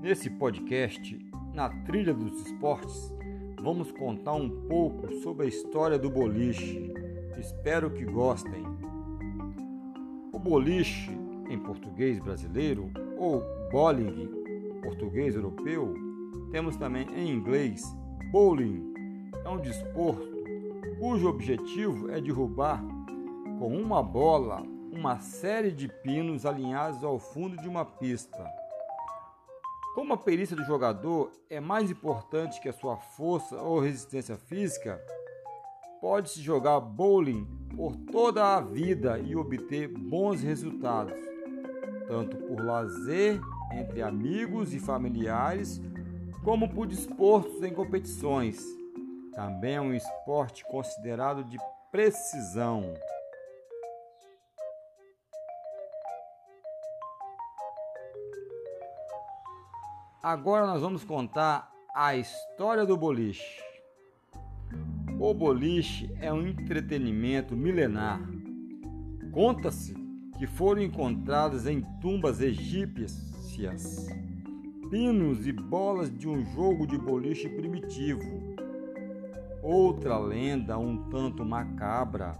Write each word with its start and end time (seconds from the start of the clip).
Nesse 0.00 0.30
podcast, 0.30 1.18
na 1.52 1.68
trilha 1.84 2.14
dos 2.14 2.46
esportes, 2.46 3.14
vamos 3.60 3.92
contar 3.92 4.32
um 4.32 4.48
pouco 4.66 5.12
sobre 5.16 5.44
a 5.44 5.48
história 5.50 5.98
do 5.98 6.08
boliche. 6.08 6.90
Espero 7.38 7.90
que 7.90 8.06
gostem. 8.06 8.64
O 10.32 10.38
boliche, 10.38 11.10
em 11.50 11.58
português 11.58 12.18
brasileiro, 12.18 12.90
ou 13.18 13.42
bowling, 13.70 14.30
português 14.82 15.34
europeu, 15.34 15.92
temos 16.50 16.74
também 16.78 17.06
em 17.14 17.28
inglês 17.28 17.82
bowling. 18.32 18.94
É 19.44 19.48
um 19.50 19.60
desporto 19.60 20.42
cujo 20.98 21.28
objetivo 21.28 22.10
é 22.10 22.18
derrubar 22.18 22.82
com 23.58 23.76
uma 23.76 24.02
bola 24.02 24.62
uma 24.94 25.18
série 25.18 25.72
de 25.72 25.88
pinos 25.88 26.46
alinhados 26.46 27.02
ao 27.02 27.18
fundo 27.18 27.56
de 27.56 27.68
uma 27.68 27.84
pista. 27.84 28.46
Como 29.94 30.12
a 30.12 30.16
perícia 30.16 30.56
do 30.56 30.64
jogador 30.64 31.30
é 31.48 31.60
mais 31.60 31.88
importante 31.88 32.60
que 32.60 32.68
a 32.68 32.72
sua 32.72 32.96
força 32.96 33.56
ou 33.62 33.78
resistência 33.78 34.36
física, 34.36 35.00
pode-se 36.00 36.42
jogar 36.42 36.80
bowling 36.80 37.46
por 37.76 37.94
toda 37.94 38.56
a 38.56 38.60
vida 38.60 39.20
e 39.20 39.36
obter 39.36 39.86
bons 39.86 40.42
resultados, 40.42 41.14
tanto 42.08 42.36
por 42.38 42.60
lazer 42.60 43.40
entre 43.72 44.02
amigos 44.02 44.74
e 44.74 44.80
familiares, 44.80 45.80
como 46.42 46.68
por 46.68 46.88
desportos 46.88 47.62
em 47.62 47.72
competições. 47.72 48.60
Também 49.32 49.76
é 49.76 49.80
um 49.80 49.94
esporte 49.94 50.64
considerado 50.64 51.44
de 51.44 51.56
precisão. 51.92 52.94
Agora 60.24 60.66
nós 60.66 60.80
vamos 60.80 61.04
contar 61.04 61.70
a 61.94 62.16
história 62.16 62.86
do 62.86 62.96
boliche. 62.96 63.60
O 65.20 65.34
boliche 65.34 66.10
é 66.18 66.32
um 66.32 66.46
entretenimento 66.46 67.54
milenar. 67.54 68.22
Conta-se 69.30 69.92
que 70.38 70.46
foram 70.46 70.80
encontradas 70.80 71.66
em 71.66 71.82
tumbas 72.00 72.40
egípcias 72.40 74.08
pinos 74.88 75.46
e 75.46 75.52
bolas 75.52 76.10
de 76.10 76.26
um 76.26 76.42
jogo 76.54 76.86
de 76.86 76.96
boliche 76.96 77.46
primitivo. 77.50 78.56
Outra 79.62 80.16
lenda, 80.16 80.78
um 80.78 81.10
tanto 81.10 81.44
macabra, 81.44 82.32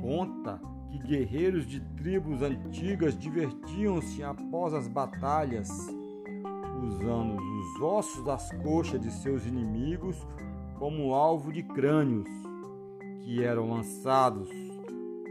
conta 0.00 0.58
que 0.90 0.96
guerreiros 1.00 1.66
de 1.66 1.80
tribos 1.80 2.40
antigas 2.40 3.14
divertiam-se 3.14 4.22
após 4.22 4.72
as 4.72 4.88
batalhas 4.88 5.68
usando 6.84 7.36
os 7.36 7.80
ossos 7.80 8.24
das 8.24 8.50
coxas 8.62 9.00
de 9.00 9.10
seus 9.10 9.46
inimigos 9.46 10.16
como 10.78 11.14
alvo 11.14 11.52
de 11.52 11.62
crânios, 11.62 12.28
que 13.22 13.42
eram 13.42 13.70
lançados, 13.70 14.48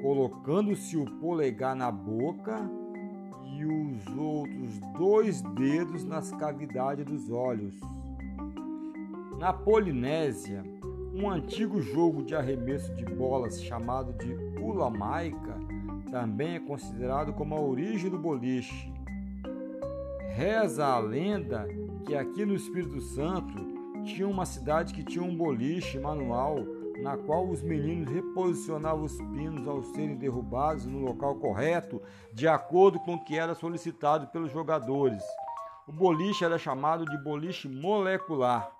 colocando-se 0.01 0.97
o 0.97 1.05
polegar 1.19 1.75
na 1.75 1.91
boca 1.91 2.69
e 3.55 3.65
os 3.65 4.17
outros 4.17 4.79
dois 4.97 5.41
dedos 5.41 6.03
nas 6.03 6.31
cavidades 6.31 7.05
dos 7.05 7.29
olhos. 7.29 7.79
Na 9.37 9.53
Polinésia, 9.53 10.63
um 11.13 11.29
antigo 11.29 11.81
jogo 11.81 12.23
de 12.23 12.35
arremesso 12.35 12.93
de 12.95 13.05
bolas 13.05 13.61
chamado 13.61 14.13
de 14.13 14.33
Ulamaica 14.59 15.59
também 16.09 16.55
é 16.55 16.59
considerado 16.59 17.33
como 17.33 17.55
a 17.55 17.59
origem 17.59 18.09
do 18.09 18.17
boliche. 18.17 18.91
Reza 20.35 20.83
a 20.83 20.97
lenda 20.97 21.67
que 22.07 22.15
aqui 22.15 22.43
no 22.43 22.55
Espírito 22.55 22.99
Santo 22.99 23.53
tinha 24.03 24.27
uma 24.27 24.47
cidade 24.47 24.91
que 24.91 25.03
tinha 25.03 25.23
um 25.23 25.37
boliche 25.37 25.99
manual 25.99 26.55
na 27.03 27.15
qual 27.15 27.47
os 27.47 27.61
meninos 27.61 28.11
reposicionavam 28.11 29.03
os 29.03 29.15
pinos 29.15 29.67
ao 29.67 29.83
serem 29.83 30.15
derrubados 30.15 30.87
no 30.87 31.05
local 31.05 31.35
correto, 31.35 32.01
de 32.33 32.47
acordo 32.47 32.99
com 32.99 33.13
o 33.13 33.23
que 33.23 33.37
era 33.37 33.53
solicitado 33.53 34.25
pelos 34.27 34.51
jogadores. 34.51 35.21
O 35.87 35.91
boliche 35.91 36.43
era 36.43 36.57
chamado 36.57 37.05
de 37.05 37.17
boliche 37.23 37.67
molecular. 37.67 38.71